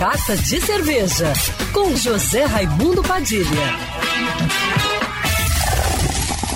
Carta 0.00 0.34
de 0.34 0.58
Cerveja, 0.62 1.30
com 1.74 1.94
José 1.94 2.46
Raimundo 2.46 3.02
Padilha. 3.02 3.44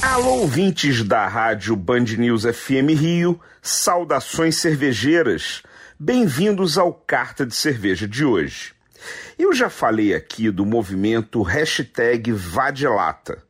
Alô, 0.00 0.38
ouvintes 0.38 1.04
da 1.04 1.28
rádio 1.28 1.76
Band 1.76 2.04
News 2.16 2.44
FM 2.44 2.98
Rio, 2.98 3.38
saudações 3.60 4.56
cervejeiras. 4.56 5.62
Bem-vindos 6.00 6.78
ao 6.78 6.94
Carta 6.94 7.44
de 7.44 7.54
Cerveja 7.54 8.08
de 8.08 8.24
hoje. 8.24 8.72
Eu 9.38 9.52
já 9.52 9.68
falei 9.68 10.14
aqui 10.14 10.50
do 10.50 10.64
movimento 10.64 11.42
hashtag 11.42 12.32
Vadilata, 12.32 13.44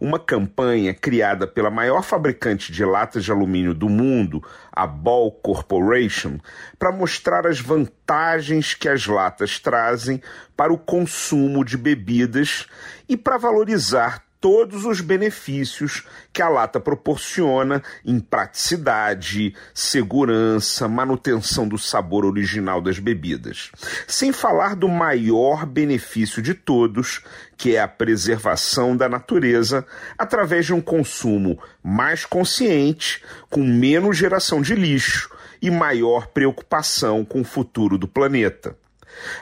uma 0.00 0.18
campanha 0.18 0.94
criada 0.94 1.46
pela 1.46 1.70
maior 1.70 2.02
fabricante 2.02 2.72
de 2.72 2.84
latas 2.84 3.24
de 3.24 3.30
alumínio 3.30 3.74
do 3.74 3.88
mundo, 3.88 4.42
a 4.72 4.86
Ball 4.86 5.30
Corporation, 5.32 6.38
para 6.78 6.92
mostrar 6.92 7.46
as 7.46 7.60
vantagens 7.60 8.74
que 8.74 8.88
as 8.88 9.06
latas 9.06 9.58
trazem 9.58 10.22
para 10.56 10.72
o 10.72 10.78
consumo 10.78 11.64
de 11.64 11.76
bebidas 11.76 12.66
e 13.08 13.16
para 13.16 13.38
valorizar 13.38 14.29
todos 14.40 14.86
os 14.86 15.00
benefícios 15.00 16.04
que 16.32 16.40
a 16.40 16.48
lata 16.48 16.80
proporciona 16.80 17.82
em 18.04 18.18
praticidade, 18.18 19.54
segurança, 19.74 20.88
manutenção 20.88 21.68
do 21.68 21.76
sabor 21.76 22.24
original 22.24 22.80
das 22.80 22.98
bebidas. 22.98 23.70
Sem 24.06 24.32
falar 24.32 24.74
do 24.74 24.88
maior 24.88 25.66
benefício 25.66 26.40
de 26.40 26.54
todos, 26.54 27.22
que 27.56 27.76
é 27.76 27.80
a 27.80 27.88
preservação 27.88 28.96
da 28.96 29.08
natureza 29.08 29.86
através 30.16 30.64
de 30.64 30.72
um 30.72 30.80
consumo 30.80 31.58
mais 31.82 32.24
consciente, 32.24 33.22
com 33.50 33.62
menos 33.62 34.16
geração 34.16 34.62
de 34.62 34.74
lixo 34.74 35.30
e 35.60 35.70
maior 35.70 36.28
preocupação 36.28 37.24
com 37.24 37.42
o 37.42 37.44
futuro 37.44 37.98
do 37.98 38.08
planeta. 38.08 38.79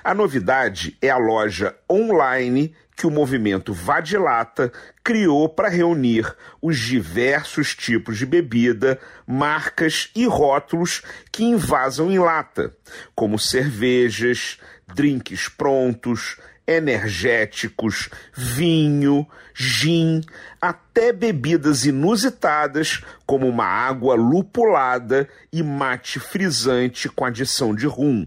A 0.02 0.14
novidade 0.14 0.96
é 1.00 1.10
a 1.10 1.16
loja 1.16 1.76
online 1.90 2.74
que 2.98 3.06
o 3.06 3.10
movimento 3.10 3.72
Vadilata 3.72 4.72
criou 5.04 5.48
para 5.48 5.68
reunir 5.68 6.34
os 6.60 6.76
diversos 6.78 7.74
tipos 7.74 8.18
de 8.18 8.26
bebida, 8.26 8.98
marcas 9.24 10.10
e 10.16 10.26
rótulos 10.26 11.02
que 11.30 11.44
invasam 11.44 12.10
em 12.10 12.18
lata, 12.18 12.74
como 13.14 13.38
cervejas, 13.38 14.58
drinks 14.92 15.48
prontos, 15.48 16.38
energéticos, 16.66 18.10
vinho, 18.34 19.26
gin, 19.54 20.20
até 20.60 21.12
bebidas 21.12 21.86
inusitadas 21.86 23.02
como 23.24 23.48
uma 23.48 23.64
água 23.64 24.14
lupulada 24.16 25.28
e 25.52 25.62
mate 25.62 26.20
frisante 26.20 27.08
com 27.08 27.24
adição 27.24 27.74
de 27.74 27.86
rum. 27.86 28.26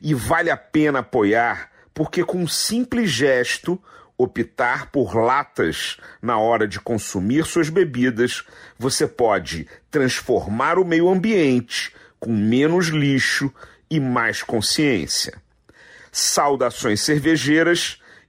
E 0.00 0.14
vale 0.14 0.50
a 0.50 0.56
pena 0.56 1.00
apoiar 1.00 1.70
porque 1.94 2.24
com 2.24 2.38
um 2.38 2.48
simples 2.48 3.10
gesto 3.10 3.80
optar 4.16 4.90
por 4.90 5.16
latas 5.16 5.96
na 6.20 6.38
hora 6.38 6.68
de 6.68 6.78
consumir 6.78 7.46
suas 7.46 7.70
bebidas, 7.70 8.44
você 8.78 9.06
pode 9.06 9.66
transformar 9.90 10.78
o 10.78 10.84
meio 10.84 11.08
ambiente 11.08 11.94
com 12.18 12.30
menos 12.30 12.88
lixo 12.88 13.52
e 13.90 13.98
mais 13.98 14.42
consciência. 14.42 15.40
Saudações 16.12 17.00
cervejeiras 17.00 17.99